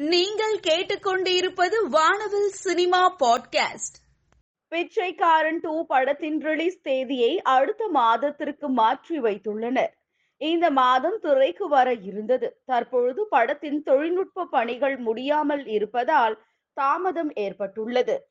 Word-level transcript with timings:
நீங்கள் 0.00 0.56
கேட்டுக்கொண்டிருப்பது 0.56 1.88
Vaanavil 1.88 2.48
cinema 2.48 3.16
podcast. 3.16 3.96
Pichaikkaran 4.68 5.60
two 5.60 5.86
படத்தின் 5.86 6.40
ரிலீஸ் 6.40 6.82
தேதியை 6.82 7.42
அடுத்த 7.42 7.88
மாதத்திற்கு 7.88 8.68
மாற்றி 8.68 9.20
வைத்துள்ளனர். 9.20 9.88
இந்த 10.36 10.70
மாதம் 10.70 11.18
துறைக்கு 11.20 11.68
வர 11.68 11.92
இருந்தது. 11.92 12.62
தற்பொழுது 12.64 13.28
படத்தின் 13.28 13.82
தொழில்நுட்ப 13.82 14.44
பணிகள் 14.44 14.96
முடியாமல் 14.96 15.66
இருப்பதால் 15.66 16.42
தாமதம் 16.72 17.32
ஏற்பட்டுள்ளது. 17.34 18.28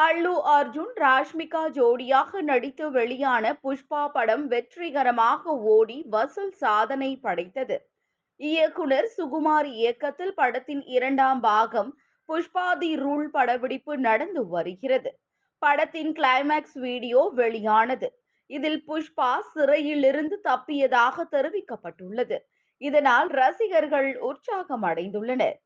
அல்லு 0.00 0.40
அர்ஜுன் 0.44 0.92
ராஷ்மிகா 0.96 1.70
ஜோடியாக 1.70 2.40
நடித்து 2.40 2.90
வெளியான 2.90 3.58
புஷ்பா 3.64 4.08
படம் 4.08 4.46
வெற்றிகரமாக 4.46 5.56
ஓடி 5.56 6.04
வசூல் 6.10 6.52
சாதனை 6.52 7.18
படைத்தது. 7.22 7.94
இயக்குனர் 8.40 9.08
சுகுமார் 9.16 9.64
இயக்கத்தில் 9.64 10.34
படத்தின் 10.34 10.82
இரண்டாம் 10.86 11.40
பாகம் 11.40 11.90
புஷ்பா 12.28 12.78
தி 12.78 12.90
ரூல் 12.96 13.26
படப்பிடிப்பு 13.26 13.98
நடந்து 13.98 14.46
வருகிறது. 14.46 15.10
படத்தின் 15.58 16.12
கிளைமேக்ஸ் 16.12 16.76
வீடியோ 16.78 17.30
வெளியானது. 17.34 18.08
இதில் 18.46 18.84
புஷ்பா 18.88 19.30
சிறையிலிருந்து 19.52 20.40
தப்பியதாக 20.48 21.26
தெரிவிக்கப்பட்டுள்ளது. 21.30 22.38
இதனால் 22.78 23.28
ரசிகர்கள் 23.28 24.10
உற்சாகம் 24.18 24.82
அடைந்துள்ளனர் 24.82 25.56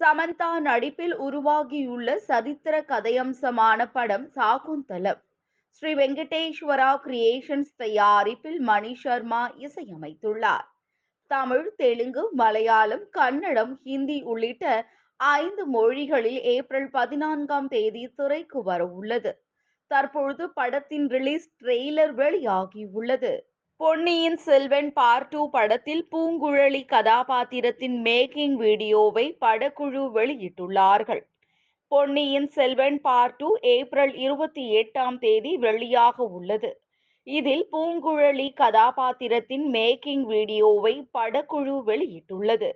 சமந்தா 0.00 0.60
நடிப்பில் 0.60 1.14
உருவாகியுள்ள 1.16 2.18
சரித்திர 2.18 2.84
கதையம்சமான 2.88 3.86
படம் 3.92 4.26
சாகுந்தலம். 4.36 5.20
ஸ்ரீ 5.68 5.94
வெங்கடேஸ்வரா 5.94 6.90
கிரியேஷன்ஸ் 7.06 7.72
தயாரிப்பில் 7.76 8.60
மணி 8.60 8.94
சர்மா 8.94 9.42
இசையமைத்துள்ளார். 9.58 10.66
தமிழ் 11.30 11.74
தெலுங்கு 11.76 12.22
மலையாளம் 12.32 13.04
கன்னடம் 13.10 13.80
ஹிந்தி 13.84 14.22
உள்ளிட்ட 14.22 14.64
ஐந்து 15.16 15.66
மொழிகளில் 15.66 16.40
ஏப்ரல் 16.42 16.90
பதினான்காம் 16.90 17.68
தேதி 17.68 18.06
திரைக்கு 18.16 18.62
வர 18.62 18.86
உள்ளது. 18.86 19.32
தற்பொழுது 19.86 20.50
படத்தின் 20.50 21.06
ரிலீஸ் 21.08 21.48
ட்ரெய்லர் 21.62 22.14
வெளியாகி 22.14 22.88
உள்ளது. 22.92 23.32
பொன்னியின் 23.76 24.36
செல்வன் 24.36 24.92
பார்ட் 24.92 25.28
டூ 25.28 25.50
படத்தில் 25.50 26.08
பூங்குழலி 26.12 26.82
கதாபாத்திரத்தின் 26.86 28.02
மேக்கிங் 28.02 28.54
வீடியோவை 28.54 29.36
படக்குழு 29.40 30.02
வெளியிட்டுள்ளார்கள். 30.18 31.22
Ponniyin 31.88 32.48
Selvan 32.48 33.00
part 33.00 33.36
two 33.36 33.56
April 33.60 34.14
இருபத்தி 34.14 34.64
எட்டாம் 34.80 35.18
தேதி 35.18 35.56
வெளியாக 35.56 36.16
உள்ளது. 36.16 36.70
இதில் 37.28 37.64
பூங்குழலி 37.72 38.52
கதாபாத்திரத்தின் 38.54 39.64
மேக்கிங் 39.72 40.22
வீடியோவை 40.24 41.08
படக்குழு 41.18 41.74
வெளியிட்டுள்ளது. 41.88 42.70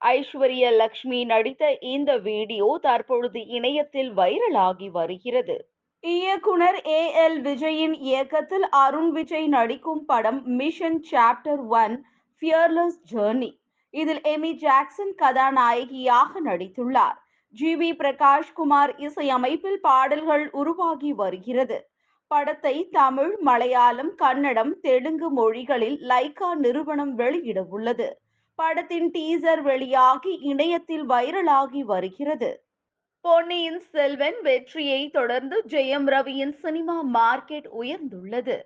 ஐஸ்வர்ய 0.00 0.70
லக்ஷ்மி 0.76 1.24
நடித்த 1.24 1.78
இந்த 1.78 2.18
வீடியோ 2.18 2.78
தற்பொழுது 2.82 3.40
இணையத்தில் 3.46 4.12
வைரலாகி 4.12 4.88
வருகிறது. 4.90 5.56
இயக்குனர் 6.04 6.78
ஏ 6.86 7.02
எல் 7.24 7.40
விஜயின் 7.40 7.96
இயக்கத்தில் 8.00 8.66
அருண் 8.68 9.10
விஜய் 9.10 9.46
நடிக்கும் 9.46 10.04
படம் 10.04 10.40
mission 10.44 11.00
chapter 11.10 11.62
one 11.82 11.96
fearless 12.42 12.98
journey 13.12 13.50
இதில் 13.90 14.22
எமி 14.24 14.52
ஜாக்சன் 14.54 15.14
கதாநாயகியாக 15.14 16.40
நடித்துள்ளார். 16.40 17.18
ஜி 17.54 17.76
வி 17.76 17.92
பிரகாஷ் 17.92 18.52
குமார் 18.54 18.94
இசையமைப்பில் 18.98 19.80
பாடல்கள் 19.80 20.50
உருவாகி 20.50 21.12
வருகிறது. 21.12 21.89
படத்தை 22.30 22.74
தமிழ் 22.90 23.32
மலையாளம் 23.38 24.10
கன்னடம் 24.14 24.72
தெலுங்கு 24.80 25.28
மொழிகளில் 25.30 25.96
லைகா 26.08 26.50
நிறுவனம் 26.54 27.14
வெளியிட 27.14 27.60
உள்ளது. 27.62 28.08
படத்தின் 28.58 29.08
டீசர் 29.10 29.62
வெளியாகி 29.62 30.32
இணையத்தில் 30.42 31.06
வைரலாகி 31.08 31.82
வருகிறது. 31.92 32.50
பொன்னியின் 33.24 33.80
செல்வன் 33.92 34.38
வெற்றியை 34.42 35.00
தொடர்ந்து 35.08 35.56
ஜெயம் 35.68 36.06
ரவியின் 36.06 36.54
சினிமா 36.62 36.96
மார்க்கெட் 37.14 37.68
உயர்ந்துள்ளது. 37.80 38.56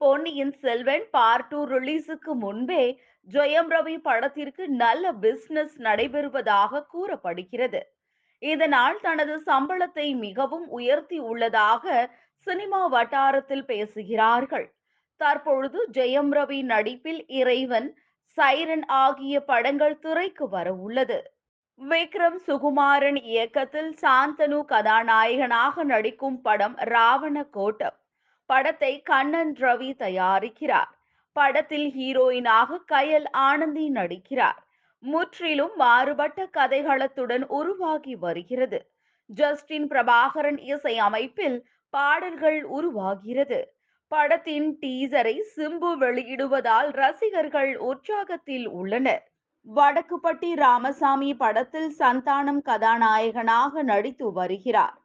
பொன்னியின் 0.00 0.54
செல்வன் 0.60 1.06
பார்ட் 1.10 1.48
டூ 1.48 1.60
ரிலீஸுக்கு 1.66 2.32
முன்பே 2.44 2.84
ஜெயம் 3.28 3.70
ரவி 3.74 3.96
படத்திற்கு 3.98 4.68
நல்ல 4.82 5.12
பிசினஸ் 5.12 5.76
நடைபெறுவதாக 5.80 6.86
கூறப்படுகிறது. 6.86 7.80
இதனால் 8.42 8.98
தனது 9.00 9.34
சம்பளத்தை 9.46 10.06
மிகவும் 10.16 10.66
உயர்த்தி 10.68 11.18
உள்ளதாக 11.30 11.84
சினிமா 12.46 12.86
வட்டாரத்தில் 12.86 13.64
பேசுகிறார்கள். 13.64 14.66
தற்பொழுது 15.16 15.88
ஜெயம் 15.92 16.30
ரவி 16.32 16.62
நடிப்பில் 16.62 17.22
இறைவன் 17.28 17.88
சைரன் 18.38 18.84
ஆகிய 18.86 19.44
படங்கள் 19.44 19.98
திரைக்கு 19.98 20.48
வர 20.48 20.72
உள்ளது. 20.74 21.18
விக்ரம் 21.80 22.38
சுகுமாரன் 22.46 23.18
இயக்கத்தில் 23.22 23.90
சாந்தனு 24.02 24.64
கதாநாயகனாக 24.64 25.84
நடிக்கும் 25.84 26.40
படம் 26.40 26.76
ராவண 26.76 27.44
கோட்டம் 27.44 27.96
படத்தை 28.46 28.92
கண்ணன் 29.02 29.52
ரவி 29.54 29.90
தயாரிக்கிறார். 29.98 30.92
படத்தில் 31.32 31.88
ஹீரோயினாக 31.98 32.78
கயல் 32.92 33.28
ஆனந்தி 33.32 33.86
நடிக்கிறார். 33.90 34.60
முற்றிலும் 35.02 35.74
மாறுபட்ட 35.76 36.48
கதைகளத்துடன் 36.52 37.44
உருவாகி 37.48 38.14
வருகிறது. 38.16 38.78
ஜஸ்டின் 39.30 39.88
பிரபாகரன் 39.88 40.58
இசை 40.58 40.98
அமைப்பில் 40.98 41.58
பாடல்கள் 41.90 42.60
உருவாகிறது. 42.64 43.60
படத்தின் 44.12 44.78
டீசரை 44.82 45.34
சிம்பு 45.56 45.90
வெளியிடுவதால் 46.00 46.90
ரசிகர்கள் 46.92 47.72
உற்சாகத்தில் 47.80 48.66
உள்ளனர். 48.66 49.24
வடக்குப்பட்டி 49.66 50.54
ராமசாமி 50.54 51.34
படத்தில் 51.34 51.90
சந்தானம் 51.98 52.62
கதாநாயகனாக 52.62 53.82
நடித்து 53.82 54.32
வருகிறார். 54.32 54.96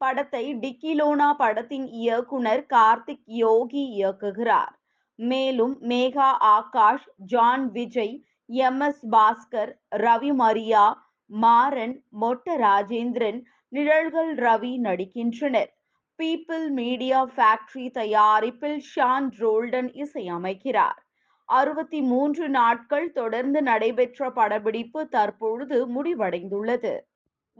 படத்தை 0.00 0.44
டிக்கிலோனா 0.54 1.30
படத்தின் 1.36 1.86
இயக்குனர் 1.86 2.66
கார்த்திக் 2.74 3.24
யோகி 3.24 3.82
இயக்குகிறார். 3.98 4.72
மேலும் 5.18 5.74
Megha 5.82 6.28
Akash 6.56 7.08
John 7.16 7.70
Vijay 7.70 8.14
M 8.46 8.80
S 8.80 9.02
Bhaskar 9.10 9.72
Ravi 9.96 10.32
Maria 10.34 10.84
Maran 11.30 12.04
Motta 12.20 12.56
Rajendran 12.56 13.40
Nizhalgal 13.68 14.34
Ravi 14.34 14.72
நடிக்கின்றனர். 14.82 15.70
பீப்பிள் 16.18 16.68
மீடியா 16.68 17.20
ஃபேக்டரி 17.26 17.90
தயாரிப்பில் 17.90 18.82
ஷான் 18.90 19.28
ரோல்டன் 19.38 19.88
இசையமைக்கிறார். 20.02 20.98
அறுபத்தி 21.48 22.00
மூன்று 22.00 22.48
நாட்கள் 22.48 23.12
தொடர்ந்து 23.12 23.62
நடைபெற்ற 23.62 24.30
படப்பிடிப்பு 24.30 25.08
தற்பொழுது 25.08 25.78
முடிவடைந்துள்ளது. 25.94 26.92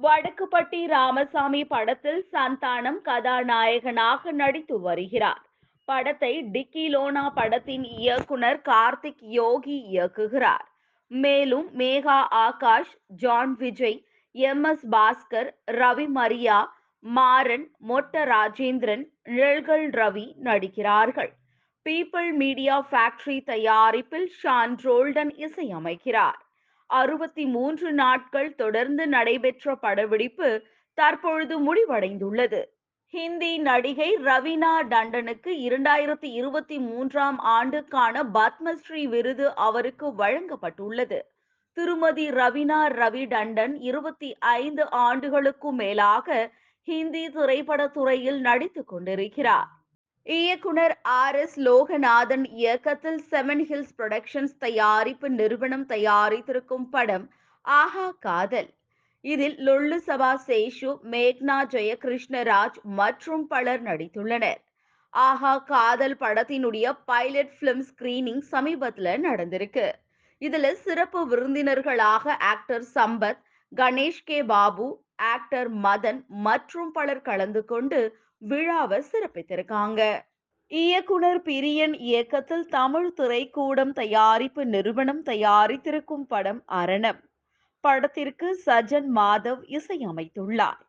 வடக்குப்பட்டி 0.03 0.87
ராமசாமி 0.87 1.65
படத்தில் 1.65 2.29
சந்தானம் 2.33 3.01
கதாநாயகனாக 3.01 4.33
நடித்து 4.33 4.81
வருகிறார். 4.81 5.43
படத்தை 5.85 6.33
டிக்கி 6.53 6.89
லோனா 6.89 7.31
படத்தின் 7.31 7.85
இயக்குனர் 7.85 8.61
கார்த்திக் 8.69 9.25
யோகி 9.41 9.79
இயக்குகிறார். 9.93 10.67
மேலும் 11.07 11.67
Megha 11.79 12.19
Akash 12.31 12.95
John 13.07 13.57
Vijay 13.57 13.99
M 14.35 14.65
S 14.65 14.87
Bhaskar 14.87 15.51
Ravi 15.71 16.07
Maria 16.09 16.59
Maran 17.03 17.71
Motta 17.89 18.13
Rajendran 18.13 19.05
Nizhalgal 19.23 19.91
Ravi 19.91 20.35
நடிக்கிறார்கள். 20.43 21.33
பீப்பிள் 21.89 22.33
மீடியா 22.33 22.87
ஃபேக்டரி 22.91 23.45
தயாரிப்பில் 23.45 24.33
ஷான் 24.43 24.77
ரோல்டன் 24.83 25.33
இசையமைக்கிறார். 25.39 26.39
அறுபத்தி 26.87 27.47
மூன்று 27.47 27.93
நாட்கள் 27.93 28.55
தொடர்ந்து 28.55 29.07
நடைபெற்ற 29.07 29.77
படப்பிடிப்பு 29.77 30.63
தற்பொழுது 30.95 31.57
முடிவடைந்துள்ளது. 31.61 32.63
ஹிந்தி 33.07 33.59
நடிகை 33.59 34.19
ரவீனா 34.25 34.73
டண்டனுக்கு 34.83 35.47
இரண்டாயிரத்தி 35.47 36.29
இருபத்தி 36.31 36.79
மூன்றாம் 36.79 37.39
ஆண்டுக்கான 37.39 38.23
பத்மஸ்ரீ 38.23 39.05
விருது 39.05 39.55
அவருக்கு 39.55 40.09
வழங்கப்பட்டுள்ளது. 40.09 41.21
திருமதி 41.73 42.31
ரவீனா 42.31 42.81
ரவி 42.89 43.27
டண்டன் 43.27 43.77
இருபத்தி 43.81 44.37
ஐந்து 44.39 44.91
ஆண்டுகளுக்கும் 44.91 45.77
மேலாக 45.77 46.51
ஹிந்தி 46.89 47.29
திரைப்படத் 47.29 47.93
துறையில் 47.93 48.41
நடித்துக் 48.41 48.89
கொண்டிருக்கிறார். 48.89 49.69
இயக்குனர் 50.27 51.01
ஆர். 51.03 51.35
எஸ். 51.35 51.61
லோகநாதன் 51.61 52.45
இயக்கத்தில் 52.51 53.21
செவன் 53.31 53.63
ஹில்ஸ் 53.69 53.95
புரொடக்ஷன்ஸ் 53.99 54.57
தயாரிப்பு 54.59 55.31
நிறுவனம் 55.31 55.87
தயாரித்திருக்கும் 55.87 56.85
படம் 56.91 57.31
ஆஹா 57.63 58.17
காதல். 58.21 58.71
இதில் 59.21 59.57
லொல்லு 59.57 59.99
சபா 60.07 60.31
சேஷு 60.47 60.99
மேக்னா 61.11 61.59
ஜெயகிருஷ்ணராஜ் 61.67 62.81
மற்றும் 62.83 63.47
பலர் 63.47 63.83
நடித்துள்ளனர். 63.83 64.61
ஆஹா 65.11 65.59
காதல் 65.59 66.17
படத்தினுடைய 66.17 66.99
பைலட் 67.05 67.53
பிலிம் 67.61 67.83
ஸ்கிரீனிங் 67.91 68.39
சமீபத்தில் 68.39 69.23
நடந்திருக்கு. 69.23 69.93
இதுல 70.41 70.73
சிறப்பு 70.73 71.21
விருந்தினர்களாக 71.29 72.29
actor 72.39 72.85
Sampath 72.95 73.43
Ganesh 73.77 74.25
K. 74.25 74.43
Babu 74.43 74.87
actor 75.23 75.75
Madhan 75.77 76.27
மற்றும் 76.27 76.93
பலர் 76.93 77.23
கலந்து 77.23 77.65
கொண்டு 77.65 78.19
விழாவை 78.39 79.03
சிறப்பித்திருக்காங்க. 79.13 80.21
இயக்குனர் 80.67 81.43
பிரியன் 81.43 81.95
இயக்கத்தில் 81.99 82.67
தமிழ் 82.69 83.13
திரைக்கூடம் 83.13 83.93
தயாரிப்பு 83.93 84.67
நிறுவனம் 84.67 85.23
தயாரித்திருக்கும் 85.23 86.27
படம் 86.29 86.63
அரணம். 86.67 87.21
படத்திற்கு 87.81 88.63
சஜன் 88.67 89.09
மாதவ் 89.15 89.63
இசையமைத்துள்ளார். 89.79 90.81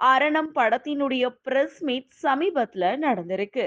அரணம் 0.00 0.50
படத்தினுடைய 0.54 1.36
பிரஸ் 1.42 1.84
மீட் 1.84 2.12
சமீபத்துல 2.22 2.84
நடந்திருக்கு. 2.98 3.66